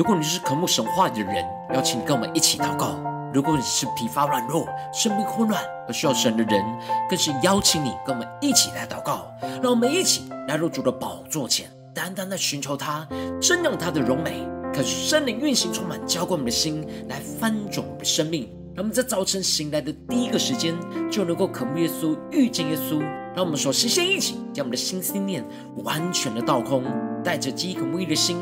[0.00, 1.44] 如果你是渴慕神话的人，
[1.74, 2.96] 邀请你跟我们一起祷告；
[3.34, 6.64] 如果你是疲乏软弱、生命混乱而需要神的人，
[7.06, 9.30] 更是邀请你跟我们一起来祷告。
[9.62, 13.06] 让我们一起来入主的宝座前，单单的寻求他，
[13.42, 14.42] 瞻仰他的荣美，
[14.72, 18.48] 可是圣灵运行充满，浇灌我们的心，来翻转我们的生命。
[18.74, 20.74] 让我们在早晨醒来的第一个时间，
[21.10, 23.00] 就能够渴慕耶稣、遇见耶稣。
[23.36, 25.44] 让我们首先先一起将我们的心思念
[25.84, 26.84] 完全的倒空，
[27.22, 28.38] 带着饥渴慕义的心。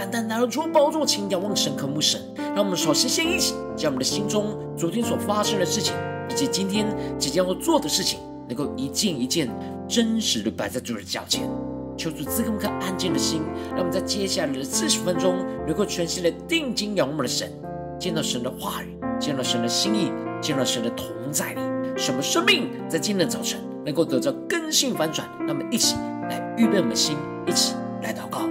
[0.00, 2.18] 单单拿到主宝座前，仰望神，渴慕神。
[2.54, 5.94] 让我们首先先一起，将我们的心中昨天所发生的事情，
[6.30, 6.86] 以及今天
[7.18, 8.18] 即将要做的事情，
[8.48, 9.50] 能够一件一件
[9.86, 11.42] 真实的摆在主的脚前。
[11.98, 15.36] 求主赐给我们颗安静的心，让我们在接下来的四十分钟，
[15.66, 17.52] 能够全心的定睛仰望我们的神，
[17.98, 20.10] 见到神的话语，见到神的心意，
[20.40, 21.60] 见到神的同在里，
[21.94, 25.28] 什么生命在今天的早晨能够得到更新反转。
[25.46, 25.96] 那么一起
[26.30, 28.48] 来预备我们的心，一起来祷告。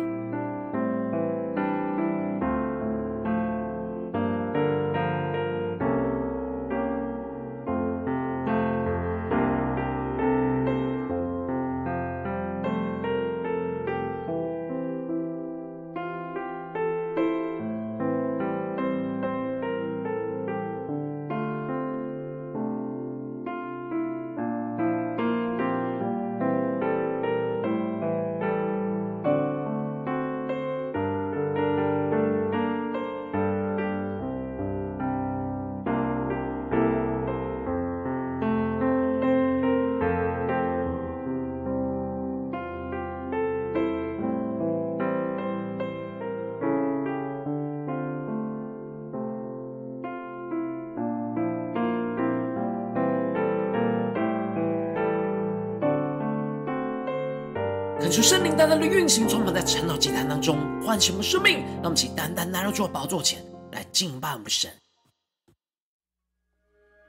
[58.59, 61.59] 单单的运行，充满在晨祷祭坛当中，唤醒我们生命。
[61.75, 64.69] 让我们请单单来到主的宝座前来敬拜我们神。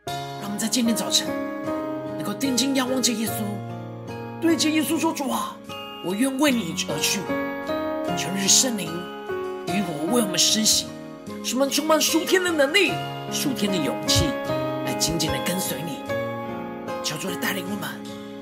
[0.07, 1.27] 让我们在今天早晨
[2.17, 3.43] 能够定睛仰望着耶稣，
[4.41, 5.57] 对着耶稣说：“主啊，
[6.05, 7.19] 我愿为你而去。”
[8.17, 8.87] 求你圣灵
[9.67, 10.89] 与我为我们施行，
[11.43, 12.93] 使我们充满属天的能力、
[13.33, 14.27] 属天的勇气，
[14.87, 15.99] 来紧紧的跟随你。
[17.03, 17.91] 求主来带领我们，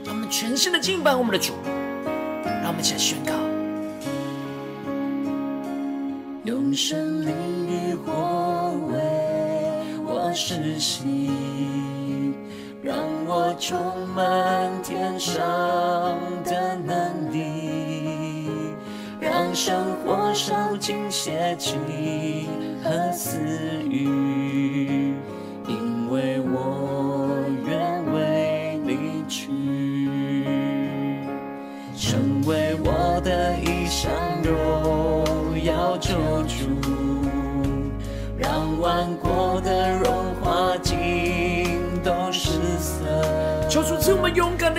[0.04, 1.54] 让我们全心的敬拜我们的主。
[2.78, 3.32] 们一起来宣告，
[6.44, 7.34] 用生命
[7.66, 8.94] 与火为
[10.06, 11.28] 我施洗，
[12.80, 12.96] 让
[13.26, 13.76] 我充
[14.14, 15.36] 满天上
[16.44, 18.48] 的能力，
[19.20, 21.74] 让生活烧尽邪气
[22.84, 23.40] 和私
[23.90, 25.07] 欲，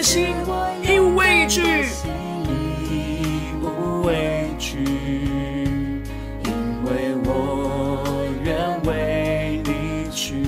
[0.02, 0.36] 心，
[0.82, 1.62] 义无畏惧，
[2.44, 4.78] 义无畏惧，
[6.46, 6.52] 因
[6.86, 8.56] 为我愿
[8.86, 10.44] 为你去。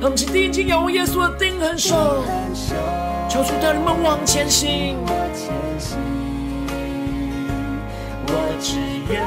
[0.00, 2.24] 让我们请定睛仰望耶稣的钉痕手，
[3.28, 4.96] 求主带领我们往前行。
[8.26, 8.78] 我只
[9.12, 9.20] 愿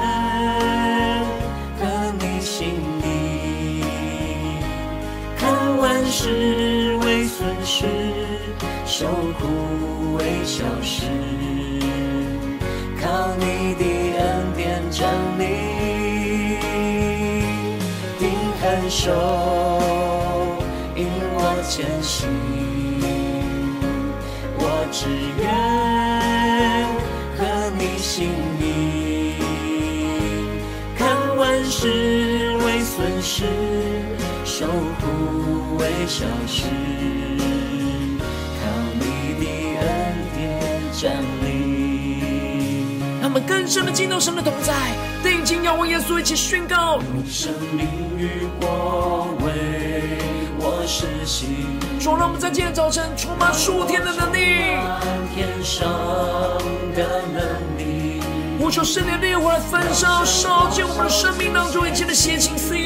[1.78, 1.86] 合
[2.20, 3.84] 你心意，
[5.38, 6.65] 看万事，
[8.98, 11.02] 受苦为小事，
[13.02, 13.84] 靠你的
[14.18, 15.44] 恩典站立，
[18.18, 18.30] 定
[18.62, 19.12] 恒守，
[20.96, 22.30] 引我前行。
[24.58, 24.64] 我
[24.94, 25.10] 只
[25.42, 25.44] 愿
[27.36, 27.44] 合
[27.78, 28.30] 你心
[28.62, 29.36] 意，
[30.98, 33.44] 看万事为损失，
[34.46, 34.66] 受
[35.02, 36.64] 苦为小事，
[43.36, 44.74] 们更深的进入神的同在，
[45.22, 47.86] 定睛仰望耶稣，一起宣告：用生命
[48.18, 50.20] 与我为
[50.58, 51.68] 我施洗。
[52.00, 54.40] 主，让我们在今天早晨充满数天的能力，
[55.36, 55.86] 天上
[56.96, 57.44] 的能
[57.78, 58.22] 力。
[58.58, 62.85] 呼求圣灵的烈火来焚烧，烧尽我们的生命当中一切的邪情私欲。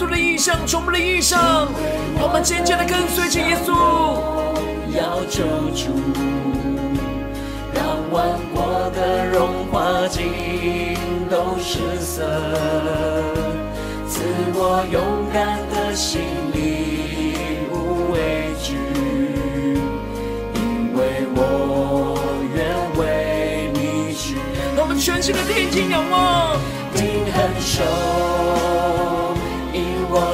[0.00, 1.68] 稣的异象，重复们的印象，
[2.18, 3.68] 我们渐渐的跟随着耶稣。
[4.96, 5.44] 要救
[5.76, 5.92] 主，
[7.74, 10.96] 让万国的荣华尽
[11.28, 12.24] 都失色，
[14.08, 14.22] 赐
[14.54, 16.22] 我勇敢的心
[16.54, 18.78] 灵无畏惧，
[20.54, 22.18] 因为我
[22.54, 22.58] 愿
[22.98, 24.36] 为你去。
[24.74, 26.56] 让我们全心的定听仰望，
[26.94, 28.29] 定恒守。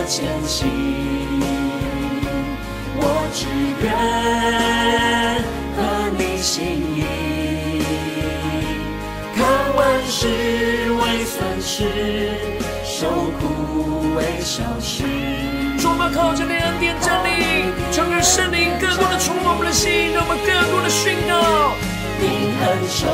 [0.07, 0.69] 前行。
[2.99, 3.03] 我
[3.35, 3.47] 只
[3.83, 3.85] 愿
[5.77, 5.79] 合
[6.17, 6.63] 你心
[6.95, 7.03] 意，
[9.35, 9.45] 看
[9.75, 10.17] 万事
[10.93, 11.75] 为损失，
[12.85, 13.11] 受
[13.41, 15.03] 苦为小事。
[15.79, 17.29] 主，我们靠着你恩典站立，
[17.91, 21.75] 求愿圣灵更多的触摸我们的心，让我们更多的宣告。
[22.19, 23.05] 定恒守，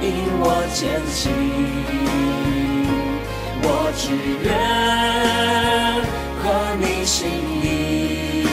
[0.00, 0.08] 引
[0.40, 1.28] 我前行。
[3.62, 4.02] 我只
[4.42, 4.48] 愿
[6.42, 6.44] 合
[6.78, 7.18] 你心
[7.62, 8.46] 意，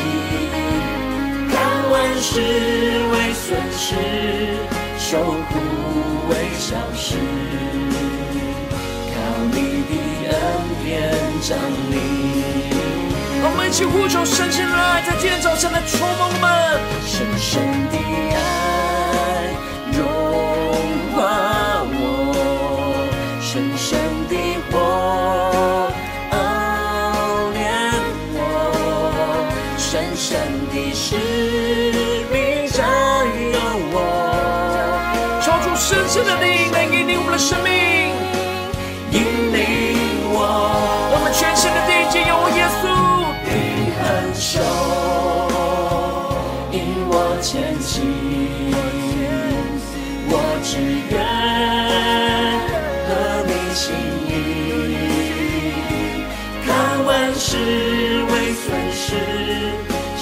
[1.51, 1.55] 看
[1.89, 2.29] 万事
[3.11, 3.85] 为损失，
[4.97, 5.09] 受
[5.49, 5.53] 苦
[6.29, 7.05] 为小事。
[9.13, 9.15] 靠
[9.51, 9.55] 你
[9.87, 9.91] 的
[10.29, 10.35] 恩
[10.83, 10.85] 典
[11.41, 11.49] 站
[11.91, 11.95] 立。
[13.39, 16.45] 我们一起呼求圣洁的爱，在今天早晨来触摸我们
[17.05, 17.95] 深深的
[18.35, 18.37] 爱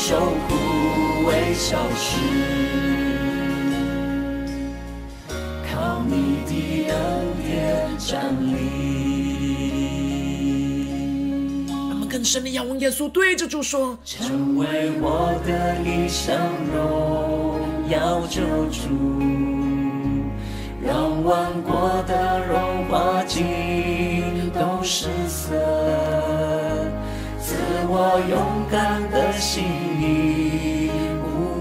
[0.07, 0.13] 小
[1.95, 2.19] 事，
[5.67, 6.13] 靠你
[6.45, 6.51] 的
[6.93, 6.95] 恩
[7.43, 8.53] 典站立。
[11.89, 16.37] 我们更深的仰望耶稣，对着主说：成为我的一生
[16.71, 17.59] 荣
[17.89, 18.89] 耀救主，
[20.85, 25.55] 让万国的荣华尽都失色，
[27.97, 29.63] 我勇敢的心
[30.01, 30.91] 意。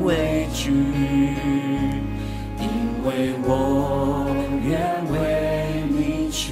[0.02, 0.72] 畏惧，
[2.58, 2.66] 因
[3.06, 4.26] 为我
[4.66, 6.50] 愿为你去。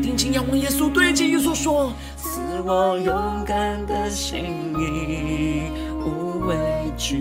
[0.00, 5.64] 定睛仰望耶稣，对着耶稣说：赐我勇敢的心意，
[5.98, 6.54] 无畏
[6.96, 7.18] 惧，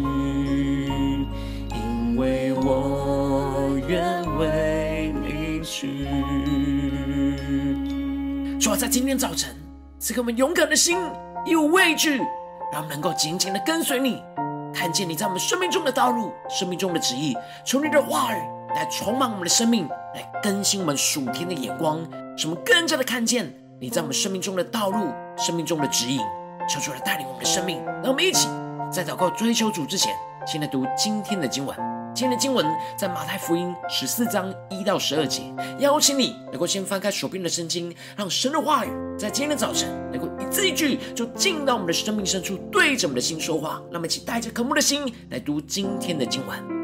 [1.71, 6.05] 因为我愿为你去。
[8.59, 9.55] 主啊，在今天早晨，
[9.97, 10.95] 赐给我们勇敢的心，
[11.45, 12.19] 有畏惧，
[12.71, 14.23] 让我们能够紧紧的跟随你。
[14.73, 17.35] 看见你在我们生命中的道路，生命中的旨意，
[17.65, 18.41] 求你的话语
[18.73, 21.99] 来充满我们的生命，来更新我们属天的眼光，
[22.37, 26.21] 使我们更加的看见你在我们生命中的道路，生命中的指引。
[26.69, 28.47] 求主来带领我们的生命，让我们一起
[28.89, 30.15] 在祷告追求主之前，
[30.47, 31.75] 先来读今天的经文。
[32.15, 35.41] 今天的经文在马太福音十四章一到十二节。
[35.79, 43.81] 邀请你能够先翻开手边的圣经，让神的话语在今天的早晨能够这一句就进到我们的生命深处，对着我们的心说话。
[43.91, 46.82] 那么一起带着渴慕的心来读今天的经文。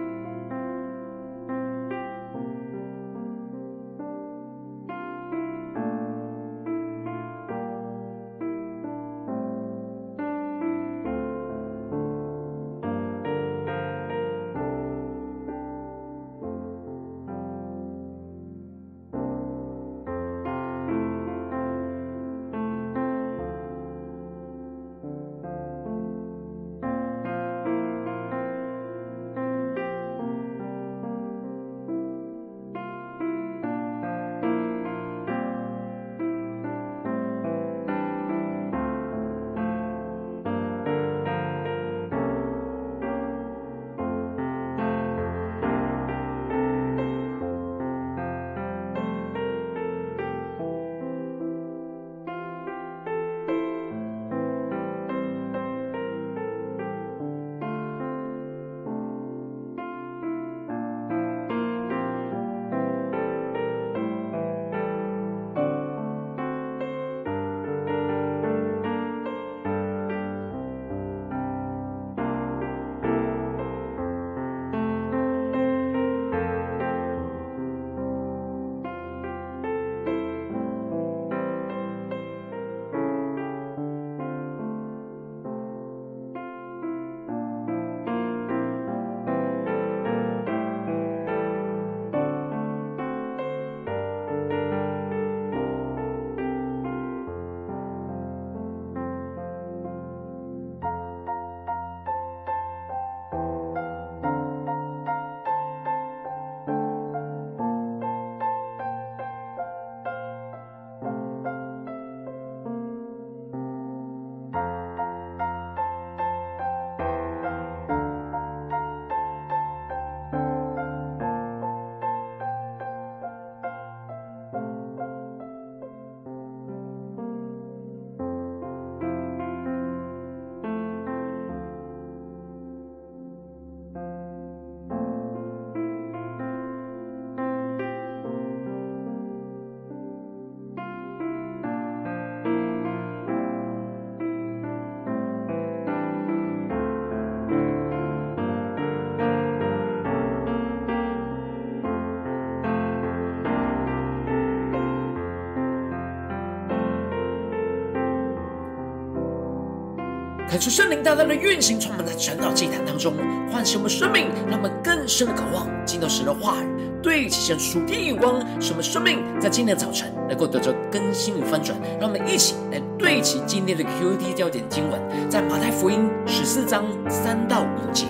[160.50, 163.14] 恳求圣灵大大的运行，充满在晨祷祭坛当中，
[163.52, 171.80] 唤醒我们生命，让我们更深的渴望进到神的话语，对齐神属天眼光，使我们生命在今天的早晨能够得着更新与翻转。
[172.00, 178.08] 让我们一起来对齐今天的 QT 焦点经文，在马太福音十四章三到五节。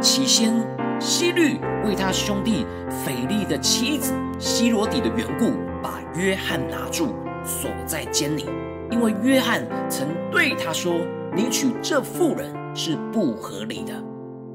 [0.00, 0.54] 起先，
[0.98, 2.64] 希律为他兄弟
[3.04, 5.52] 腓利的妻子西罗底的缘故，
[5.82, 7.14] 把约翰拿住，
[7.44, 8.46] 锁在监里，
[8.90, 10.94] 因为约翰曾对他说。
[11.36, 13.92] 你娶这妇人是不合理的，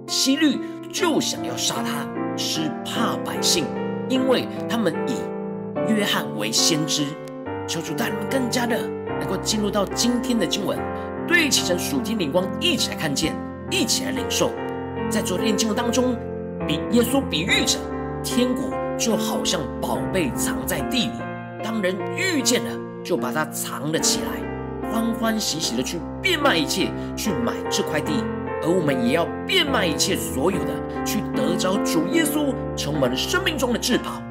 [0.08, 0.58] 希律
[0.92, 3.66] 就想要杀他，是怕百姓，
[4.10, 5.14] 因为他们以
[5.94, 7.06] 约翰为先知。
[7.68, 8.76] 求主带你们更加的
[9.20, 10.76] 能够进入到今天的经文，
[11.28, 13.36] 对齐成属天灵光，一起来看见，
[13.70, 14.50] 一起来领受。
[15.08, 16.16] 在昨天经文当中，
[16.68, 17.78] 比耶稣比喻着
[18.24, 21.14] 天国就好像宝贝藏在地里，
[21.64, 22.72] 当人遇见了，
[23.04, 24.51] 就把它藏了起来。
[24.92, 28.12] 欢欢喜喜的去变卖一切，去买这块地，
[28.62, 34.22] 而我们也要变卖一切所有的，去得着主耶稣成为我们生命中的至宝。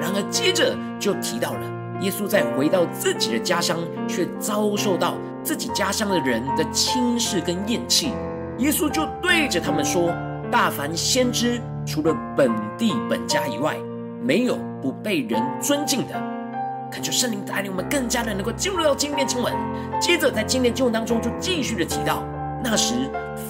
[0.00, 1.60] 然而，接着就提到了
[2.00, 8.12] 耶稣在回到自己的家乡，却遭受到自己家乡的人的轻视跟厌弃。
[8.58, 10.12] 耶稣就对着他们说
[10.50, 13.76] ：“大凡先知，除了本地本家以外，
[14.22, 16.14] 没有不被人尊敬的。”
[16.90, 19.54] 恳求圣灵带领我们更加的能够进入到今天经文。
[20.00, 22.24] 接着在今天经文当中就继续的提到，
[22.64, 22.94] 那时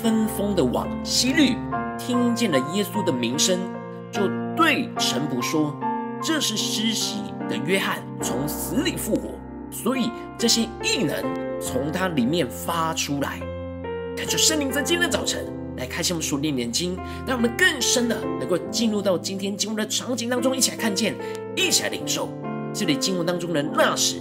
[0.02, 1.56] 分封的王希律
[1.98, 3.58] 听见了耶稣的名声，
[4.12, 5.74] 就对神仆说
[6.22, 9.30] ：“这是施洗的约翰从死里复活，
[9.70, 11.16] 所以这些异能
[11.60, 13.40] 从他里面发出来。”
[14.16, 15.46] 恳求圣灵在今天早晨
[15.78, 21.14] 来开启我们属灵眼睛，让我们更深的能够进入到今天经文的场景当中，一起来看见，
[21.56, 22.28] 一起来领受。
[22.72, 24.16] 这里经文当中的那时，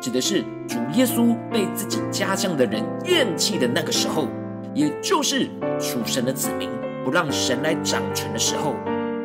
[0.00, 4.28] 指的是主耶稣被自己家乡的人厌弃的那个时候，
[4.74, 5.48] 也就是
[5.80, 6.68] 属神的子民
[7.04, 8.74] 不让神来掌权的时候。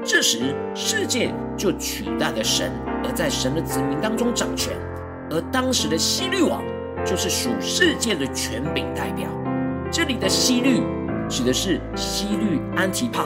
[0.02, 2.72] 这时世界就取代了神，
[3.04, 4.74] 而在神的子民当中掌权。
[5.30, 6.64] 而当时的希律王
[7.06, 9.28] 就是属世界的权柄代表。
[9.92, 10.82] 这里的希律
[11.28, 13.26] 指的是希律安提帕，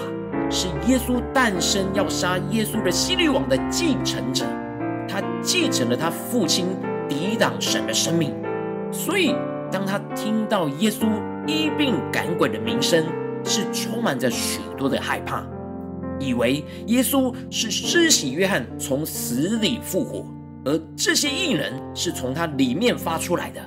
[0.49, 4.45] 是耶稣诞生要杀耶稣的希律王的继承者。
[5.13, 6.65] 他继承了他父亲
[7.07, 8.33] 抵挡神的生命，
[8.91, 9.35] 所以
[9.71, 11.05] 当他听到耶稣
[11.45, 13.05] 医病赶鬼的名声，
[13.43, 15.45] 是充满着许多的害怕，
[16.19, 20.25] 以为耶稣是施洗约翰从死里复活，
[20.65, 23.61] 而这些异能是从他里面发出来的。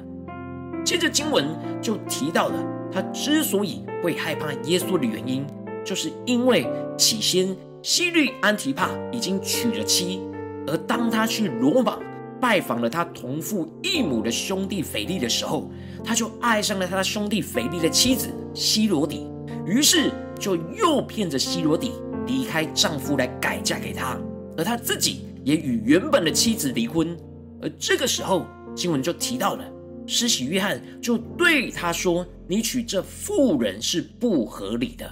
[0.84, 1.46] 接着经文
[1.80, 2.54] 就提到了
[2.90, 5.46] 他之所以会害怕耶稣的原因，
[5.84, 6.66] 就是因为
[6.98, 10.20] 起先希律安提帕已经娶了妻。
[10.66, 11.98] 而当他去罗马
[12.40, 15.70] 拜访了他同父异母的兄弟腓利的时候，
[16.04, 19.26] 他就爱上了他兄弟腓利的妻子西罗底，
[19.66, 21.92] 于是就诱骗着西罗底
[22.26, 24.18] 离开丈夫来改嫁给他，
[24.56, 27.16] 而他自己也与原本的妻子离婚。
[27.62, 29.64] 而这个时候，经文就提到了
[30.06, 35.10] 施洗约翰就对他说：“你娶这妇人是不合理的。”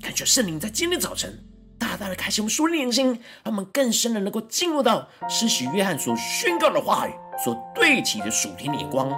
[0.00, 1.38] 感觉圣灵在今天早晨。
[1.78, 3.08] 大大的开启我们属灵眼睛，
[3.42, 7.12] 让我们更深的能够进入到施洗约翰所宣告的话语
[7.44, 9.10] 所对齐的属天的眼光。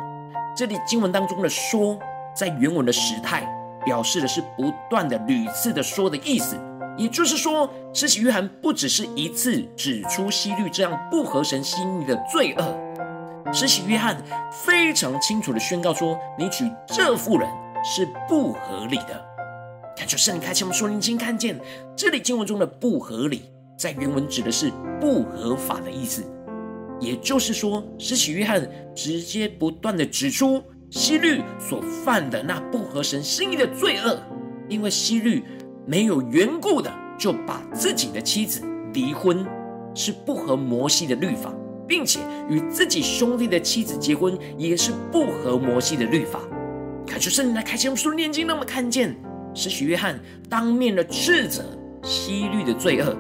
[0.56, 1.98] 这里经文当中的“说”
[2.34, 3.48] 在原文的时态，
[3.84, 6.58] 表示的是不断的、屡次的说的意思。
[6.96, 17.48] 也就是说，施洗约翰不只是一次指出西律这样不合神心意的罪恶，施洗约翰非常清楚的宣告说：“你娶这妇人
[17.84, 19.24] 是不合理的。”
[19.98, 21.60] 感谢圣灵开启我们属灵眼睛，看见
[21.96, 23.42] 这里经文中的不合理，
[23.76, 26.22] 在原文指的是不合法的意思。
[27.00, 34.16] 也就是说，施洗约翰直接不断的指出希律所犯的那不合神心意的罪恶，
[34.68, 35.42] 因为希律
[35.84, 36.88] 没有缘故的
[37.18, 38.62] 就把自己的妻子
[38.94, 39.44] 离婚，
[39.96, 41.52] 是不合摩西的律法，
[41.88, 46.38] 并且与自己兄弟的妻子结婚，也是不合摩西的律法。
[47.04, 49.16] 感谢圣灵来开启我们属灵眼睛，让我们看见。
[49.58, 50.16] 使许约翰
[50.48, 51.64] 当面的斥责
[52.04, 53.16] 希律的罪恶，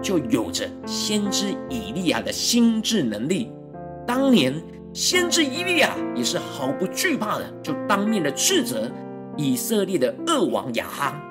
[0.00, 3.52] 就有着先知以利亚的心智能力。
[4.06, 4.54] 当年
[4.94, 8.90] 先知以利亚也是毫不惧怕的，就当面的斥责
[9.36, 11.22] 以色列的恶王亚哈。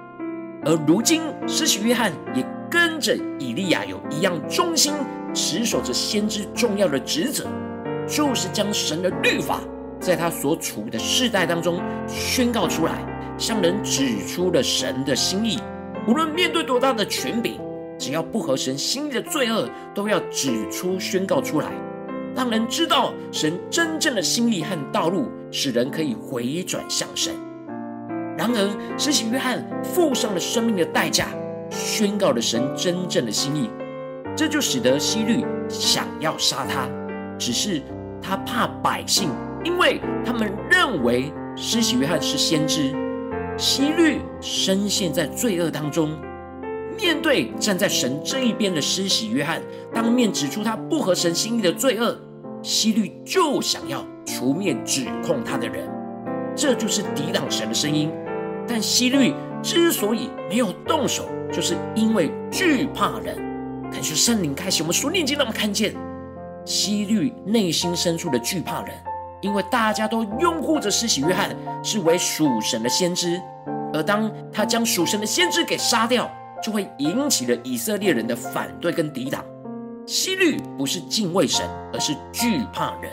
[0.64, 4.94] 而如今施洗约翰也跟着以利亚有一样忠心，
[5.34, 7.48] 持守着先知重要的职责，
[8.08, 9.60] 就是将神的律法
[10.00, 13.04] 在他所处的世代当中宣告出来。
[13.38, 15.60] 向人指出了神的心意，
[16.08, 17.60] 无论面对多大的权柄，
[17.98, 21.72] 只要不合神心意的罪恶，都要指出、宣告出来，
[22.36, 27.34] 让人知道神真正的心意和道路，使人可以回转向神。
[28.38, 31.28] 然而，施洗约翰付上了生命的代价，
[31.70, 33.70] 宣告了神真正的心意，
[34.36, 36.88] 这就使得希律想要杀他。
[37.38, 37.82] 只是
[38.22, 39.30] 他怕百姓，
[39.64, 42.96] 因为他们认为施洗约翰是先知。
[43.62, 46.20] 希律深陷在罪恶当中，
[46.98, 49.62] 面对站在神这一边的施洗约翰，
[49.94, 52.20] 当面指出他不合神心意的罪恶，
[52.64, 55.88] 希律就想要除灭指控他的人，
[56.56, 58.12] 这就是抵挡神的声音。
[58.68, 63.38] 但希律之所以没有动手，就是因为惧怕人。
[63.92, 65.94] 感谢圣灵开启我们属灵眼睛，让我们看见
[66.66, 68.96] 希律内心深处的惧怕人。
[69.42, 73.42] 因为大家都拥护着施洗约翰是为属神的先知，
[73.94, 76.30] 而当他将属神的先知给杀掉，
[76.62, 79.44] 就会引起了以色列人的反对跟抵挡。
[80.06, 83.12] 希律不是敬畏神，而是惧怕人。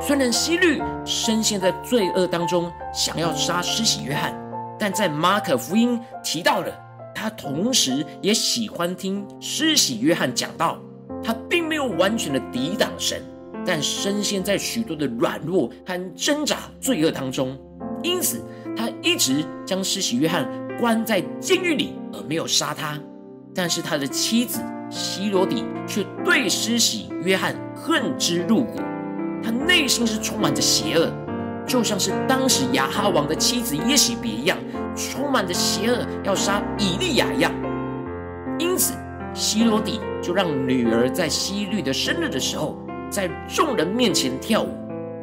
[0.00, 4.34] 虽然希律深陷在罪恶当中，想要杀施洗约翰，
[4.78, 6.66] 但在马可福音提到了
[7.14, 10.78] 他同时也喜欢听施洗约翰讲道，
[11.22, 13.22] 他并没有完全的抵挡神。
[13.64, 17.58] 但深陷在许多的软弱和挣扎罪恶当中，
[18.02, 18.44] 因此
[18.76, 20.48] 他一直将施洗约翰
[20.80, 22.98] 关在监狱里，而没有杀他。
[23.54, 28.80] 但是他的妻子希罗底却对施洗约翰恨之入骨，
[29.42, 31.12] 他内心是充满着邪恶，
[31.66, 34.56] 就像是当时亚哈王的妻子耶洗别一样，
[34.96, 37.52] 充满着邪恶，要杀以利亚一样。
[38.58, 38.94] 因此
[39.34, 42.81] 希罗底就让女儿在希律的生日的时候，
[43.12, 44.70] 在众人面前跳舞，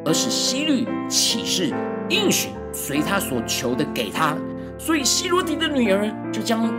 [0.04, 1.74] 而使希律起誓
[2.08, 4.36] 应许随他所求的给他，
[4.78, 6.72] 所以希罗底的女儿就将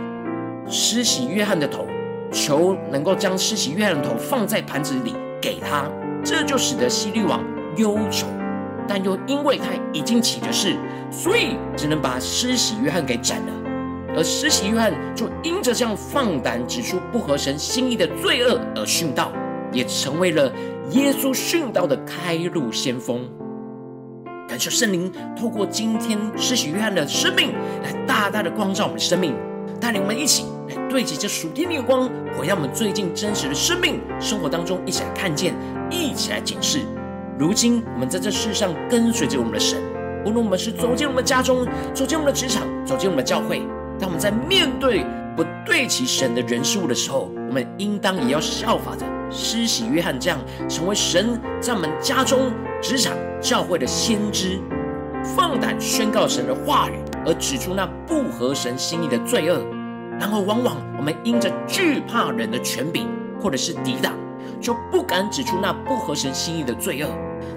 [0.66, 1.86] 施洗约翰的头，
[2.32, 5.84] 求能够将施洗约翰的头放在盘子里给他，
[6.24, 7.44] 这就使得希律王
[7.76, 8.26] 忧愁，
[8.88, 10.78] 但又因为他已经起了誓，
[11.10, 13.52] 所以只能把施洗约翰给斩了，
[14.16, 19.30] 而施洗约翰就因着这样放胆指出不合神心意的罪恶而殉道，
[19.72, 20.52] 也成为了。
[20.90, 23.26] 耶稣殉道的开路先锋，
[24.46, 29.34] 感谢圣灵透过今天施洗约翰的生命来大大的光照我们的生命，
[29.80, 35.54] 带领我们一起来对齐这属天的光，回到我们最近真实的生命生活当中，一起来看见，
[35.88, 36.80] 一起来检视。
[37.38, 39.80] 如今我们在这世上跟随着我们的神，
[40.26, 43.62] 无论我们是走进我们家中，走进我们的职场，走进我们的教会，
[43.98, 49.06] 当我们在面对不对齐神的人事物的时候，我们应当也要效法着。
[49.32, 54.60] 施洗约翰这样成为神在我们家中、职场、教会的先知，
[55.24, 59.64] 放胆宣告神的话语，而指出那不合神心意的罪恶。
[60.20, 63.08] 然后，往往我们因着惧怕人的权柄
[63.40, 64.12] 或者是抵挡，
[64.60, 67.08] 就不敢指出那不合神心意的罪恶。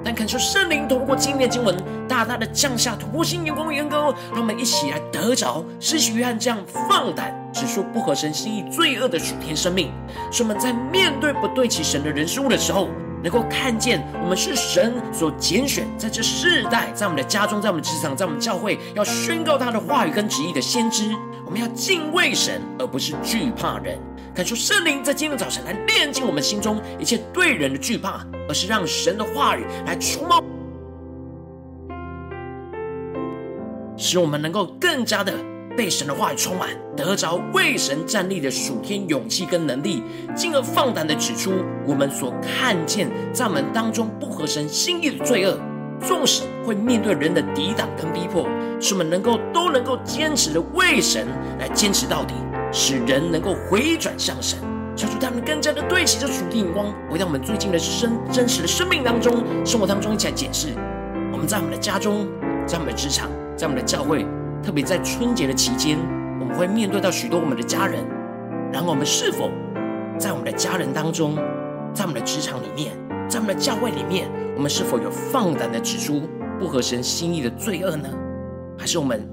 [0.04, 1.76] 但恳求圣灵透过今天的经文，
[2.08, 7.34] 大大的降下突破性眼光的眼光，让我们一起来得着施洗约翰这样放胆。
[7.54, 9.90] 指出不合神心意罪恶的属天生命，
[10.30, 12.90] 使我们在面对不对齐神的人事物的时候，
[13.24, 21.16] 能够看见我们是神所拣选，在这世代，在我们的家中，在我们职场，在我们教会，要宣告他的话语跟旨意的先知。
[21.46, 23.98] 我们要敬畏神，而不是惧怕人。
[24.34, 30.44] 感受圣灵在今天早晨来炼净我们心中一切对人的惧怕，而是让神的话语来触摸，
[34.06, 35.34] 使我们能够更加的。
[35.76, 40.02] 被神的话语充满，得着为神站立的属天勇气跟能力，
[40.34, 41.52] 进而放胆的指出
[41.86, 45.60] 我们所看见在我们当中不合神心意的罪恶，
[46.00, 48.48] 纵使会面对人的抵挡跟逼迫，
[48.80, 51.28] 使我们能够都能够坚持的为神
[51.60, 52.36] 来坚持到底，
[52.72, 54.58] 使人能够回转向神，
[54.96, 60.70] 求主他们更加的对齐着属天眼光，回到我们最近的生真实的生命当中、生活当中一起来检视，
[61.34, 62.30] 我们在我们的家中，
[62.66, 64.26] 在我们的职场，在我们的教会。
[64.64, 65.96] 特别在春节的期间，
[66.40, 68.04] 我们会面对到许多我们的家人，
[68.74, 69.52] 然后我们是否
[70.18, 71.36] 在我们的家人当中，
[71.94, 72.98] 在我们的职场里面，
[73.30, 76.24] 在我们的教会里面，我们是否有放胆的指出
[76.60, 78.10] 不合神心意的罪恶呢？
[78.76, 79.24] 还是我们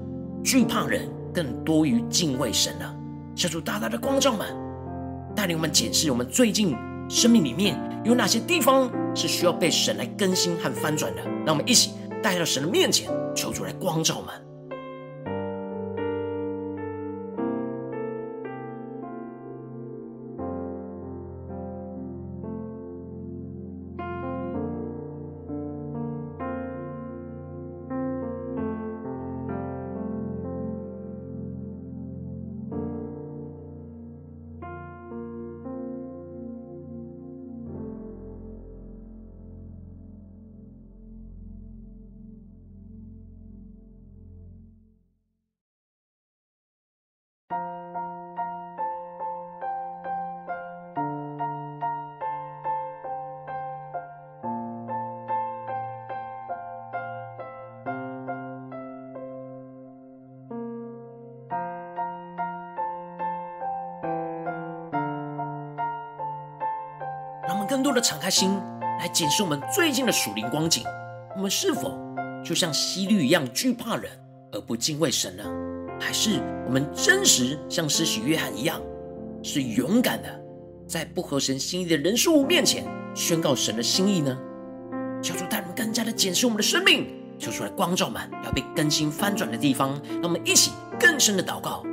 [0.43, 2.85] 惧怕人更多于敬畏神呢？
[3.33, 4.45] 求主大大的光照们，
[5.35, 6.75] 带领我们检视我们最近
[7.09, 11.23] 生命里面有哪些地方是需要被神来更新和翻转的。
[11.43, 14.52] 让我们一起带到神的面前，求主来光照我们。
[67.73, 68.51] 更多的敞开心
[68.99, 70.83] 来检视我们最近的属灵光景。
[71.35, 71.97] 我们是否
[72.45, 74.11] 就像希律一样惧怕人
[74.51, 75.43] 而不敬畏神呢？
[75.99, 78.79] 还是我们真实像施洗约翰一样，
[79.41, 80.29] 是勇敢的
[80.87, 84.37] 在不合神心意的人事物面前宣告神的心意呢？
[85.19, 87.07] 求主带我们更加的检视我们的生命，
[87.39, 91.83] 求出来光照们要被更新翻转的地方，让我们一起更深的祷告。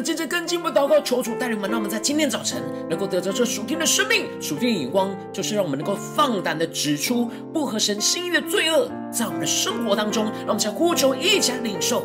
[0.00, 12.02] 们接着更进一步祷告，求主带领我们，让我们在今天早晨能够得着这属天的生命、属天的眼光，就是让我们能够放胆的指出不合神心意的罪恶，在我们的生活当中，让我们将呼求一起来领受。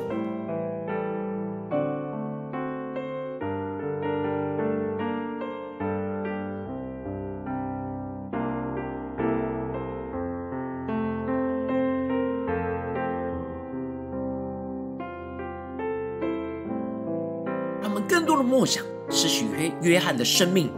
[19.96, 20.70] 约翰的生命，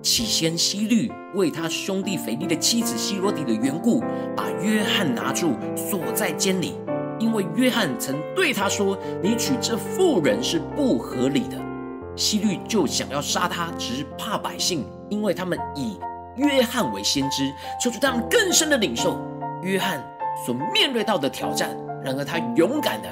[0.00, 3.98] 起先希律为他兄弟腓力的妻子希罗底的缘故，
[4.36, 6.78] 把约翰拿住锁在监里，
[7.18, 11.60] 因为约翰曾对他说：“你娶这妇人是不合理的。”
[12.14, 15.98] 希律就想要杀他，只是怕百姓，因为他们以
[16.36, 19.18] 约翰为先知，求出他们更深的领受
[19.64, 20.00] 约翰
[20.46, 21.76] 所面对到的挑战。
[22.04, 23.08] 然而他勇敢的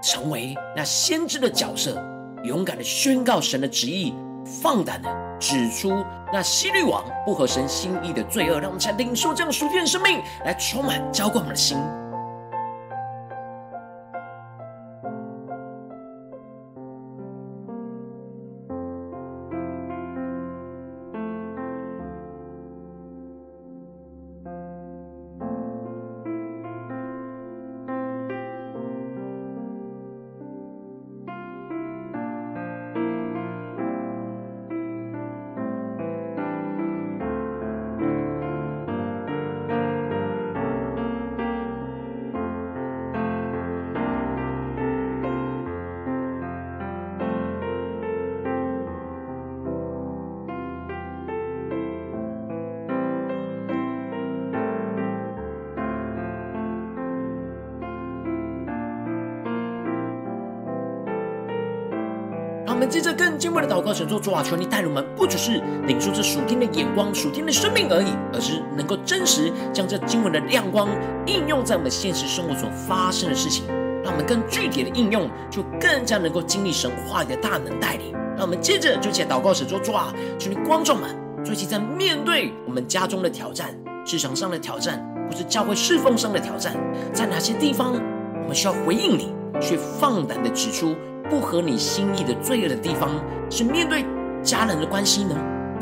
[0.00, 2.00] 成为那先知的角色。
[2.44, 11.76] 勇敢的宣告神的旨意，放胆的指出那希律王不合神心意的罪恶，让我们才领受这样属天的生命来充满浇灌我们的心。
[63.40, 70.90] 接着更进一步的祷告，神说：主啊，求你带领我们，不只是领受这属天的眼光、属天的生命而已，而是能够真实将这经文的亮光
[71.24, 73.64] 应用在我们现实生活所发生的事情，
[74.04, 78.12] 让我们更具体的应用，就更加能够经历神话语的大能带领。
[78.36, 81.08] 让我们接着就起来祷告，神说：主啊，求你光照们，
[81.42, 83.74] 最近在面对我们家中的挑战、
[84.04, 86.76] 职场上的挑战，或是教会侍奉上的挑战，
[87.12, 87.94] 在哪些地方
[88.42, 90.94] 我们需要回应你，去放胆的指出。
[91.30, 93.08] 不合你心意的罪恶的地方，
[93.48, 94.04] 是面对
[94.42, 95.36] 家人的关系呢，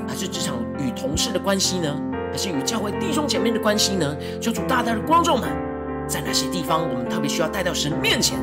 [0.06, 1.96] 还是职场与同事的关系呢，
[2.30, 4.14] 还是与教会弟兄姐妹的关系呢？
[4.42, 5.48] 求主大大的光照们，
[6.06, 8.38] 在哪些地方我们特别需要带到神面前，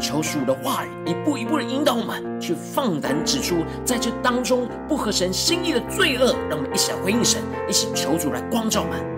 [0.00, 9.17] 求主的话语一步一步的引导我们，去放胆指出在这当中不合神心意的罪恶，让我们一起来回应神，一起求主来光照们。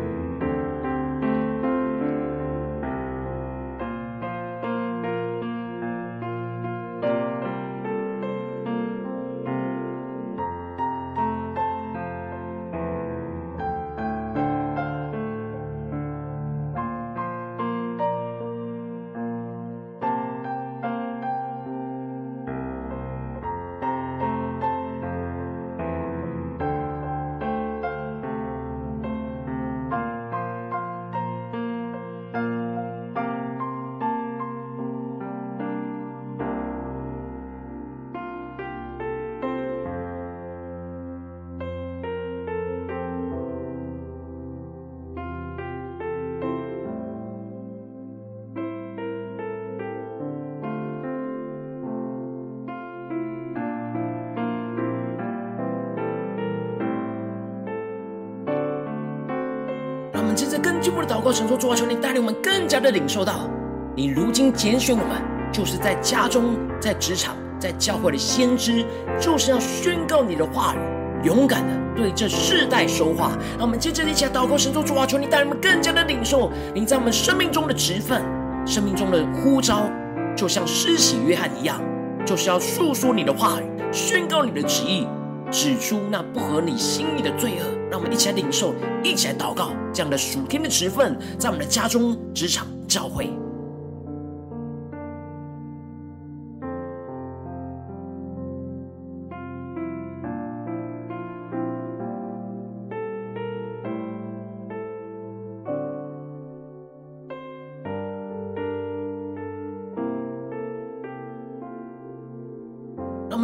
[60.40, 63.46] 接着更进一步的祷告，神说：主啊，求你带领我们更加的领受到，
[63.94, 65.20] 你如今拣选我们，
[65.52, 68.82] 就是在家中、在职场、在教会的先知，
[69.20, 73.32] 就是要宣告你的话语，勇敢的对这世代说话。
[73.58, 78.22] 让我们接着一起来祷告，神说：主啊，求你带领我们更加的领受你在我们生命中的职分、
[78.64, 79.90] 生命中的呼召，
[80.34, 81.78] 就像施洗约翰一样，
[82.24, 85.06] 就是要诉说你的话语，宣告你的旨意。
[85.50, 93.30] 指出那不合你心意的罪恶，让我们一起来领受，一起来祷告，这样的属天的职分，在我们的家中、职场、教会。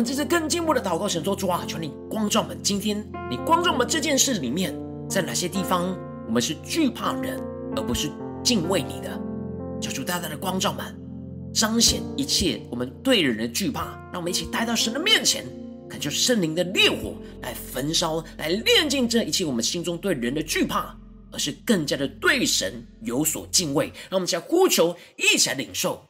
[0.07, 2.57] 这次更进步的祷告，神说：主啊，求你光照我们。
[2.63, 4.73] 今天你光照我们这件事里面，
[5.11, 7.43] 在哪些地方我们是惧怕人，
[7.75, 8.09] 而不是
[8.45, 9.21] 敬畏你的？
[9.81, 10.97] 求主大大的光照们，
[11.53, 13.99] 彰显一切我们对人的惧怕。
[14.13, 15.45] 让我们一起带到神的面前，
[15.91, 20.97] 恳求圣灵的烈火来焚烧，来炼净这一切我们心中对人的惧怕，
[21.33, 23.87] 而是更加的对神有所敬畏。
[24.09, 26.01] 让我们一起呼求，一起来领受。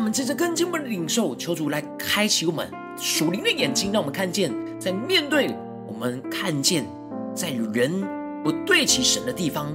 [0.00, 5.54] 我们接着更进一步的领受，求主来开启我们属灵的眼睛，让我们看见，在面对
[5.86, 6.86] 我们看见，
[7.34, 8.02] 在人
[8.42, 9.70] 不对齐神的地方，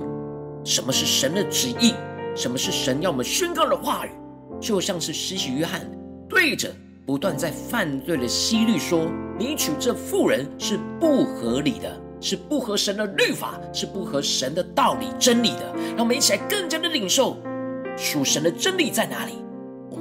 [0.64, 1.94] 什么是神的旨意，
[2.36, 4.10] 什么是神要我们宣告的话语，
[4.60, 5.88] 就像是施洗约翰
[6.28, 6.74] 对着
[7.06, 9.06] 不断在犯罪的希律说
[9.38, 17.38] ：“你娶这妇人是不合理的，是不合神的律法，是不合神的道理真理的。”让我们一起来更加的领受
[17.96, 19.34] 属神的真理在哪里。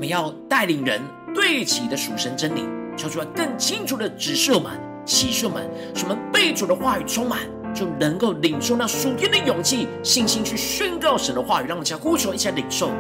[0.09, 1.01] 要带领人
[1.35, 4.73] 对齐的属神真理，求出来更清楚的指示我们、
[5.05, 7.41] 启示我们，使我们被主的话语充满，
[7.75, 11.67] 就能够领受那属天的勇气、信心去宣告神的话语。
[11.67, 12.91] 让我们一起呼求，一起领受。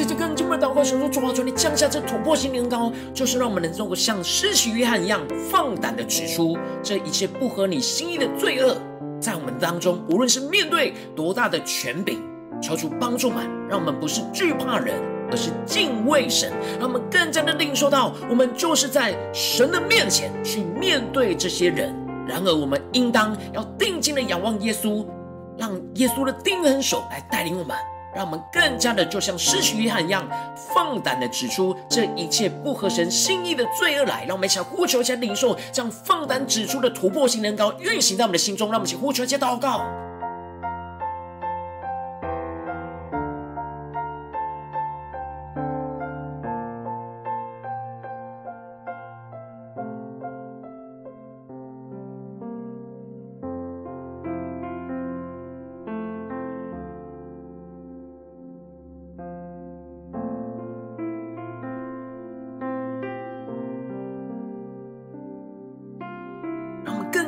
[0.00, 8.78] 接着更进一步的祷告，神说：“主啊，求你降下这突破性的恩膏，就是让我们能够像施洗约翰一样，放胆的指出这一切不合你心意的罪恶，
[9.20, 12.18] 在我们当中，无论是面对多大的权柄，
[12.62, 14.96] 求主帮助我们，让我们不是惧怕人，
[15.30, 21.94] 而是敬畏神，让我们更加的领受到，我们就是在神的面前去面对这些人。
[22.26, 25.04] 然而，我们应当要定睛的仰望耶稣，
[25.58, 27.76] 让耶稣的钉痕手来带领我们。”
[28.14, 30.28] 让我们更加的，就像失去约翰一样，
[30.74, 34.24] 放胆的指出这一切不合神心意的罪恶来。
[34.26, 38.68] 让我们一起来呼求，一下灵兽，将，放胆指出的突破性能高运行在我们的心中。
[38.70, 39.82] 让我们一起呼求，一些祷告。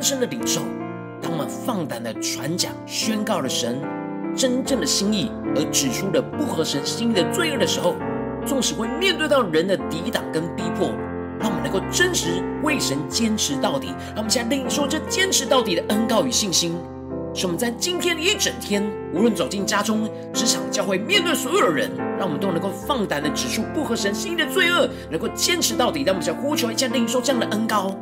[0.02, 0.62] 深的领受，
[1.20, 3.80] 当我们放胆的传讲、宣告了神
[4.34, 7.94] 真正的心意，而指出了不合神心意的罪恶的时候，
[8.44, 10.88] 纵使会面对到人的抵挡跟逼迫，
[11.38, 13.88] 让我们能够真实为神坚持到底。
[14.08, 16.76] 让我们现在领受这坚持到底的恩膏与信心，
[17.34, 18.82] 使我们在今天一整天，
[19.14, 26.02] 无论走进家中、职场、教会，面对所有的人，让我们都能够放胆的指出不合神心意的罪恶，能够坚持到底。
[26.02, 27.94] 让我们想呼求一下，领受这样的恩膏。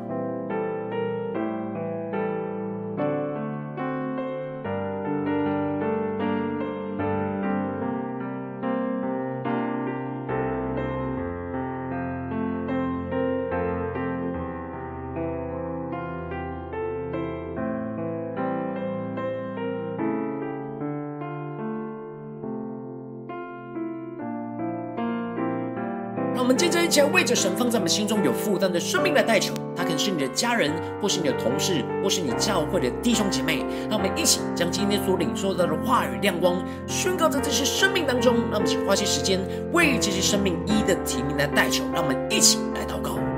[27.05, 29.55] 为着神放在我们心中有负担的生命来代求。
[29.77, 33.65] 他可能是你的家人，或是你的同事，或是你教会的弟兄姐妹。
[33.89, 38.35] 让我们一起将今天所领受到的话语亮光宣告在这些生命当中。
[38.51, 39.41] 让我们一起花些时间
[39.73, 41.85] 为这些生命一一的提名来代求。
[41.95, 43.30] 让我们一起来祷告。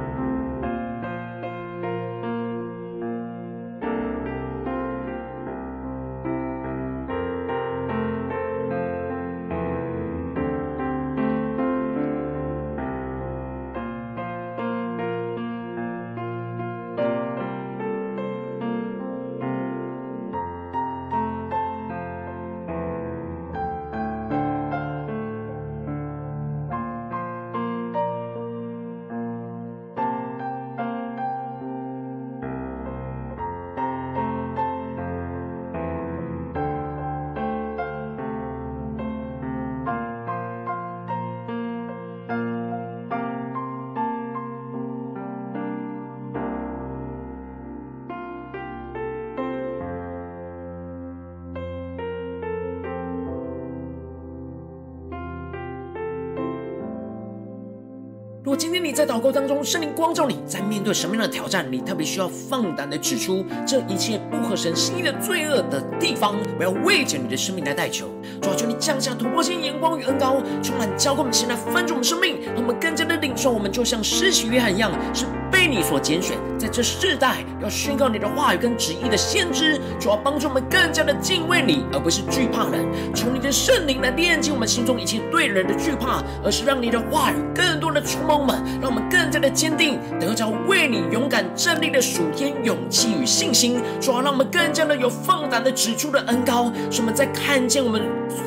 [58.63, 68.07] 今天你在祷告当中，圣灵光照你，在面对什么样的挑战，你特别需要放胆的指出这一切不合神心意的罪恶的地方，我要为着你的生命来代求。
[68.41, 73.51] 主啊，求你降下突破性眼光与恩膏，充满交给我们，现在翻转我们生命，让我们更加的领受。
[73.51, 79.81] 我们就像施洗约翰一样，是被你所拣选，在这世代要宣告你的话语跟旨意的先知。
[79.99, 82.87] 主要，帮助我们更加的敬畏你，而不是惧怕人。
[83.13, 88.45] 求你的圣灵来炼净我们心中一切对人的惧怕，而是让你的话语更多的触摸我。
[88.45, 93.81] 们，让我们更加的坚定，得着为你勇敢站立的属天勇气与信心。
[94.01, 98.03] 主要，让我们更加的有放胆的指出的恩膏，使我们在看见我们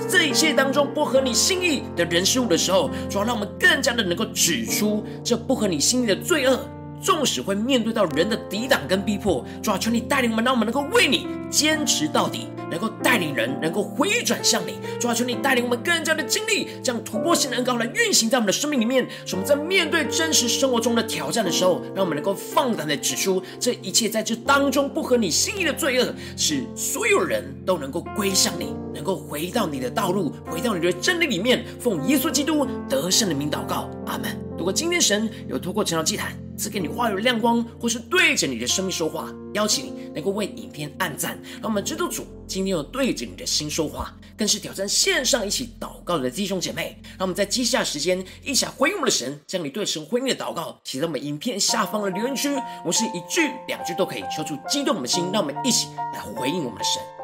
[0.09, 6.57] 这一切当中不合你心意的人事物的时候，主要，让我们更加的能够指出这不合你心意的罪恶。
[7.01, 14.79] 纵使会面对到人的抵挡跟逼迫，主啊，求你带领我们，让我们能够为你坚持到底，能够带领人能够回转向你。
[14.99, 31.63] 主啊，求你带领我们更加的经历，将突破性的恩膏来运行在我们的生命里面，使我们在面对真实生活中的挑战的时候，让我们能够放胆的指出这一切在这当中不合你心意的罪恶，使所有人都能够归向你，能够回到你的道路，回到你的真理里面。
[31.79, 34.54] 奉耶稣基督得胜的名祷告，阿门。
[34.65, 46.99] 如果今天神有透过晨祷祭坛赐给你话语亮光，或是对着你的生命说话，邀请你能够为影片按赞，让我们知道主今天有对着你的心说话，更是挑战线上一起祷告的弟兄姐妹。
[47.09, 52.49] 让我们在接下时间一起来回应我们的神，将你对神回应的祷告写在我们影片下方的留言区。
[52.83, 57.14] 我是一句两句都可以说出激动我们的心，让我们一起来回应我们的神。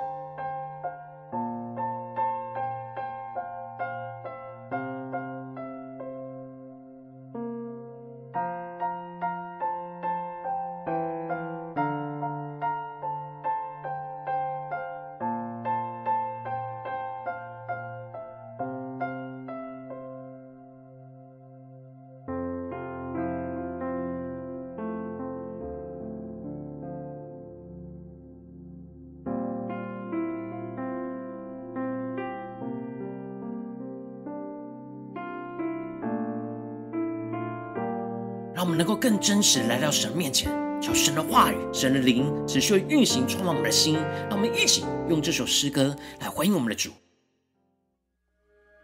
[38.62, 40.48] 让我们能够更真实来到神面前，
[40.80, 43.96] 求神的话语、神的灵持续运行，充满我们的心。
[44.30, 46.92] 让我们一起用这首诗歌来回应我们的主，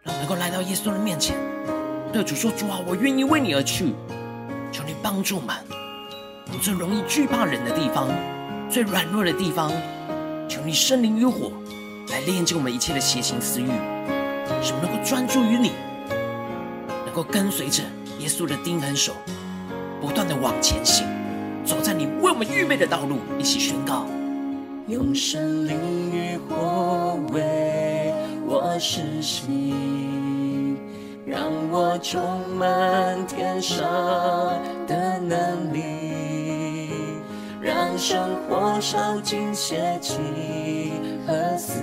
[0.02, 1.36] 让我们能够来到耶稣的面前，
[2.12, 3.94] 对主说：“主啊，我愿意为你而去。”
[4.72, 5.54] 求你帮助我们，
[6.52, 8.10] 我最容易惧怕人的地方，
[8.68, 9.70] 最软弱的地方，
[10.48, 11.52] 求你生灵与火
[12.08, 13.68] 来炼净我们一切的邪情私欲，
[14.60, 15.70] 使我们能够专注于你，
[17.06, 17.84] 能够跟随着
[18.18, 19.14] 耶稣的钉痕手。
[20.00, 21.06] 不断的往前行，
[21.64, 24.06] 走在你为我们预备的道路，一起宣告。
[24.86, 25.76] 用圣灵
[26.12, 28.12] 与火为
[28.46, 29.74] 我施洗，
[31.26, 32.20] 让我充
[32.56, 33.84] 满天上
[34.86, 36.90] 的能力，
[37.60, 38.18] 让生
[38.48, 40.14] 活烧尽邪气
[41.26, 41.82] 和死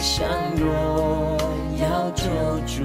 [0.00, 1.36] 向荣
[1.80, 2.24] 耀救
[2.66, 2.82] 主，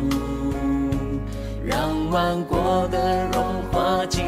[1.63, 4.23] 让万国的荣华尽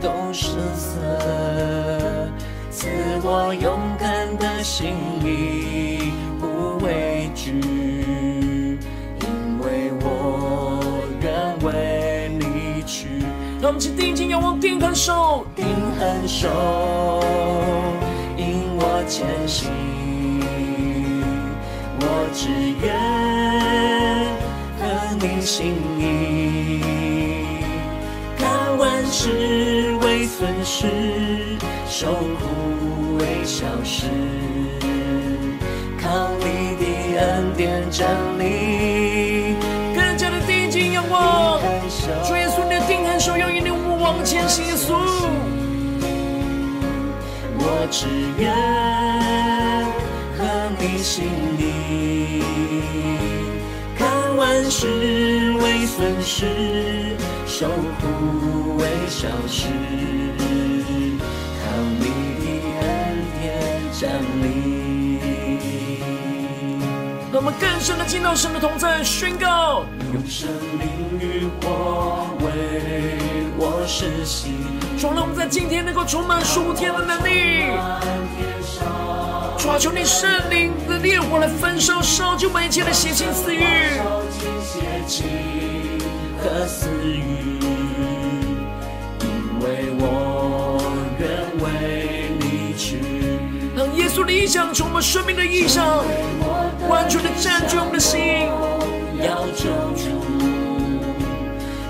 [0.00, 1.00] 都失色，
[2.70, 2.88] 赐
[3.22, 7.60] 我勇敢的心灵不畏惧，
[9.20, 10.80] 因为我
[11.20, 13.08] 愿为你去。
[13.60, 15.66] 让我们请定睛仰望，定恒守，定
[15.98, 16.48] 恒守，
[18.36, 19.91] 引我前行。
[22.14, 22.44] 我只
[22.84, 22.92] 愿
[24.78, 24.82] 合
[25.18, 26.82] 你心意，
[28.36, 30.86] 看万事为损失，
[31.88, 34.06] 受苦为小事，
[35.98, 36.84] 靠你的
[37.18, 38.06] 恩典站
[38.38, 39.56] 立。
[39.94, 41.58] 更加的定睛仰望，
[42.28, 44.66] 主耶稣，你的定恒守要引领我们往前行。
[44.66, 44.94] 耶稣，
[47.58, 48.06] 我只
[48.38, 48.52] 愿
[50.82, 51.22] 你心
[51.58, 52.42] 里，
[53.96, 56.44] 看万事为损失，
[57.46, 59.68] 受苦为小事，
[61.62, 61.70] 靠
[62.00, 62.04] 你
[62.42, 62.46] 的
[62.80, 62.82] 恩
[63.40, 63.40] 典
[63.92, 64.02] 站
[64.42, 64.71] 立。
[67.44, 69.84] 我们更深的进到神的同在，宣告
[70.14, 70.88] 用生命
[71.18, 73.18] 与火为
[73.58, 74.52] 我施洗，
[74.96, 77.64] 主让我们在今天能够充满属天的能力。
[79.58, 83.58] 主啊，求你圣灵的烈火来焚烧，烧就每一切的邪情私欲。
[84.62, 85.26] 邪情
[86.38, 87.51] 和私欲，
[94.46, 96.04] 象从我们生命的异象，
[96.88, 98.48] 完全的占据我们的心。
[99.22, 100.02] 要救主，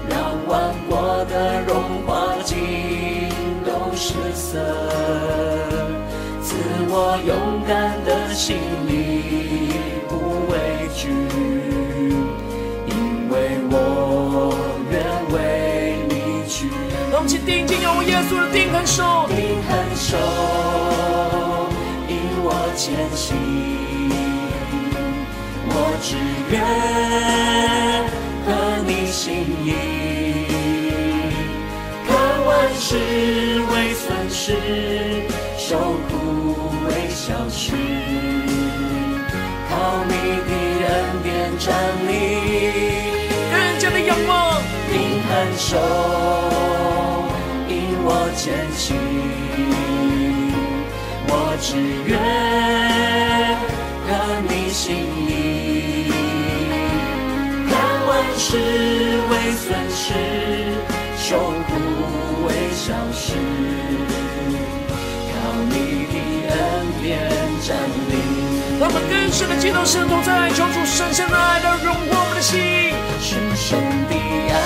[0.09, 1.73] 让万国的荣
[2.07, 3.29] 华尽
[3.65, 4.59] 都失色，
[6.43, 6.55] 赐
[6.89, 8.91] 我勇敢的心里
[10.09, 10.13] 不
[10.51, 10.53] 畏
[10.95, 11.09] 惧，
[12.87, 12.91] 因
[13.31, 13.33] 为
[13.71, 13.75] 我
[14.91, 14.95] 愿
[15.33, 15.37] 为
[16.09, 16.13] 你
[16.47, 16.69] 去。
[17.11, 18.99] 让我们请定睛仰望耶稣的定恒手，
[22.75, 23.37] 前行。
[25.75, 26.17] 我只
[26.51, 26.55] 愿
[28.45, 28.49] 合
[28.87, 29.23] 你心
[29.65, 29.69] 意，
[32.07, 32.11] 看
[32.45, 32.85] 万事
[33.71, 34.45] 为损失，
[35.57, 35.69] 受
[36.09, 36.13] 苦
[36.87, 37.73] 为小事，
[39.71, 40.11] 靠你
[40.49, 40.51] 的
[40.89, 40.91] 恩
[41.23, 41.27] 典
[41.59, 41.65] 站
[42.09, 42.11] 立。
[43.51, 44.31] 更加的仰望，
[44.91, 44.93] 定
[45.29, 45.71] 恒守，
[47.69, 47.71] 引
[48.05, 48.43] 我前
[48.77, 48.85] 行。
[51.35, 51.69] 我只
[52.07, 52.13] 愿
[58.33, 58.57] 看万事
[59.29, 60.15] 为损失，
[61.19, 61.37] 受
[61.69, 61.71] 苦
[62.47, 63.35] 为小事，
[65.29, 65.35] 靠
[65.69, 65.75] 你
[66.09, 66.17] 的
[66.49, 66.57] 恩
[67.03, 67.05] 典
[67.61, 67.77] 站
[68.09, 68.13] 立。
[68.81, 72.59] 让我们更深的进到神同在，求主深深的爱来融化我们的心，
[73.21, 73.79] 深深
[74.09, 74.15] 的
[74.51, 74.57] 爱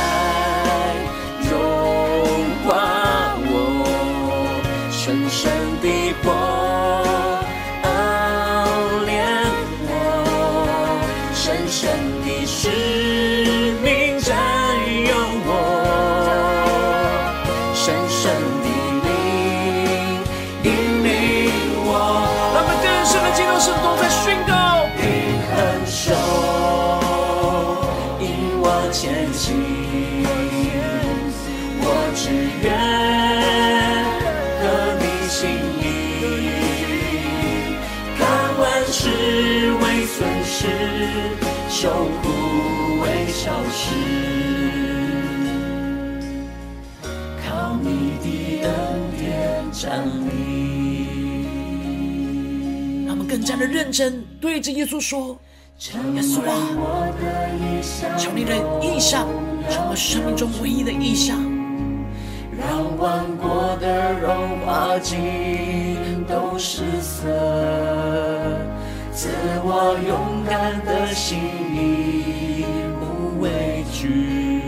[53.59, 55.38] 的认真对着耶稣说
[56.14, 56.52] ：“耶稣啊，
[58.18, 59.26] 求你的意象
[59.70, 61.38] 成为生命中唯一的意象，
[62.59, 65.16] 让万国的荣华尽
[66.28, 67.24] 都失色。”
[69.16, 69.30] 赐
[69.64, 71.38] 我勇敢的心
[71.72, 72.66] 意，
[73.00, 74.61] 不畏惧，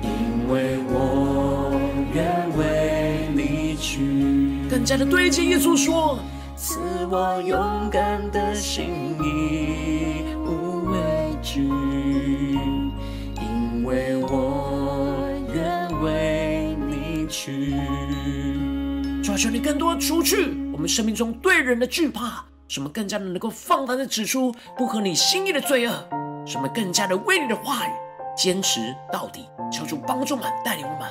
[0.00, 1.72] 因为我
[2.14, 2.24] 愿
[2.56, 4.68] 为你去。
[4.70, 6.35] 更加的对着耶稣说：赐
[7.08, 10.98] 我勇敢的心意，不畏
[11.40, 11.62] 惧，
[13.40, 17.76] 因为我愿为你去。
[19.22, 22.44] 主啊，求你更多除去我们生命中对人的惧怕。
[22.66, 25.94] 什么更加的能够放胆的指出不合你心意的罪恶，
[26.44, 27.90] 什么更加的为你的话语
[28.36, 29.46] 坚持到底。
[29.70, 31.08] 求主帮助们，带领我们。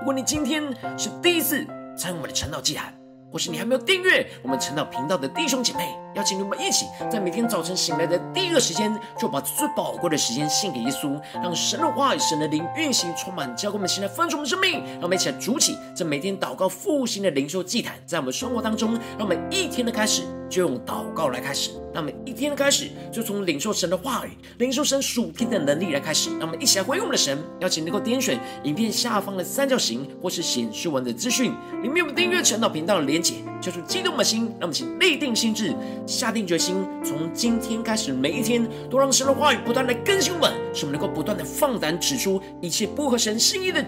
[0.00, 0.62] 如果你今天
[0.96, 2.94] 是第一次参与我们的晨祷祭坛，
[3.30, 14.82] 或是你还没有订阅我们晨祷频道的弟兄姐妹，邀请你们一起在每天早晨醒来的第一个时间，就把最宝贵的时间献给耶稣，让神的话语、神的灵运行充满，教给我们现在丰盛的生命。
[14.94, 21.70] 让我们一起来筑起这每天祷告复兴的灵修祭坛，在我们生活当中，让我们一天的开始就用祷告来开始。
[21.92, 26.30] 那么一天的开始，就从领受神的话语、领受神属天的能力来开始。
[26.38, 34.52] 那么一起来回应我们的神，邀请能够点选影片下方的三角形，或是显示文的资讯，里面有订阅晨祷频道的连结，叫出激动的心。
[34.60, 35.74] 那么请立定心志，
[36.06, 43.84] 下定决心，从今天开始，每一天都让神的话语不断来更新我们，使我们能够不断的放胆指出一切不合神心意的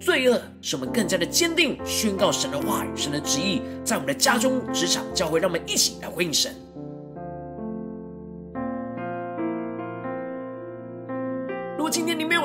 [0.00, 6.54] 罪恶，使我们更加的坚定宣告神的话语、神的旨意，在我们的家中、职场、教会，让我们一起来回应神。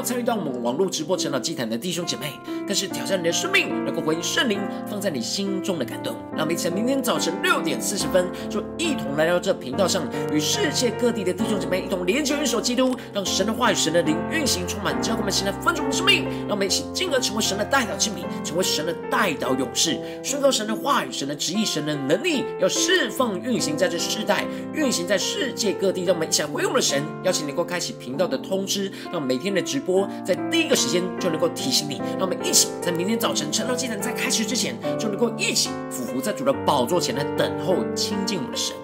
[0.06, 2.34] 参与到我们网络直播晨祷祭坛的弟兄姐妹，
[2.68, 6.16] 更是挑战你的生命，能够回应圣灵放在你心中的感动。
[6.32, 16.26] 让我们一起明天早晨六点四十分，就一同来到这频道上，与世界各地的弟兄姐妹一同连接、运手基督，让神的话语、神的灵运行充满，教会我们现在分盛的生命。
[16.42, 26.04] 让我们一起进而成为神的代祷器皿，成为神的代祷勇士，宣告神的话语、神的旨意、神的能力，要释放运行在这世代，运行在世界各地。
[26.04, 38.76] 让我们一起来回应我们的神，邀请你能够开启频道的通知，让每天的直播在第一个时间就能够提醒你，让我们一起在明天早晨晨祷祭坛在开始之前，就能够一起俯伏在主的宝座前来等候亲近我们的神。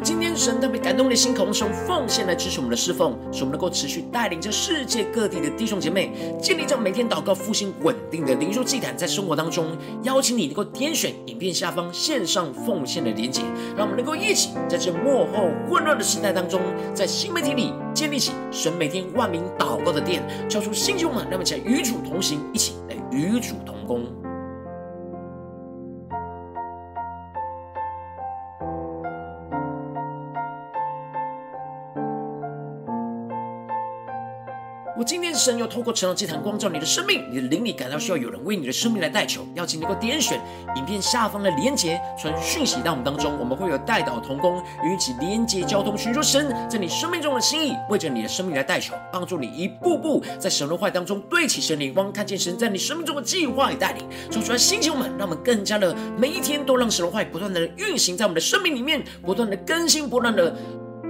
[0.00, 13.42] 今天神特别感动你的心，渴望用奉献来支持我们的侍奉，使我们能够持续带领着世界各地的弟兄姐妹，建立这每天祷告复兴稳定的灵修祭坛，在生活当中，邀请你能够点选影片下方线上奉献的连结，
[13.76, 16.60] 让我们能够一起在这幕后混乱的时代当中，
[16.94, 24.15] 在新媒体里建立起神每天万名祷告的殿，交出新旧们，让我们一起来与主同行，一起来与主同工。
[34.98, 40.40] 我今天神又透过晨祷祭坛光照你的生命，你的灵里感到需要有人为你的生命来代求，邀请你能够点选
[40.74, 54.02] 影片下方的连结，传讯息到我们当中，我们会有代祷同工与一起连结交通，寻求神在你生命中的心意，为着你的生命来代求，帮助你一步步在神的话当中对齐神的眼光，看见神在你生命中的计划与带领。
[54.32, 60.56] 说出来，星球们，让我们更加的每一天都让神的话不断的运行在我们的生命里面，不断的更新，不断的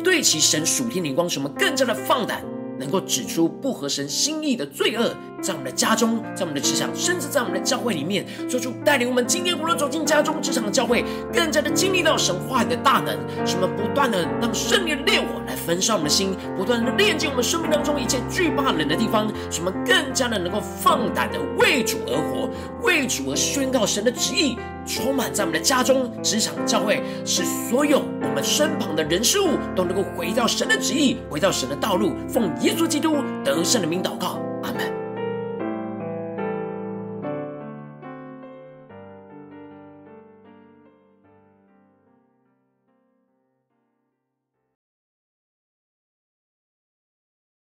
[0.03, 2.43] 对齐神属天的眼光，使我们更加的放胆。
[2.79, 13.17] 能够指出不合神心意的罪恶，在我们的家中，在我们的职场，甚至在我们的教会里面，做出带领我们今天无论走进家中、职场的教会，更加的经历到神话语的大能，
[13.47, 22.49] 使我们不断的让圣灵的烈火来焚烧我们的心，不断的炼净我们生命当中一切惧怕冷的地方，使我们更加的能够放胆的为主而活，
[22.83, 24.57] 为主而宣告神的旨意。
[24.89, 32.13] 充满在我们的家中、职场、教会，使所有我们身旁的人事物都能够回到神的旨意，回到神的道路。
[32.29, 34.41] 奉耶稣基督得胜的名祷告，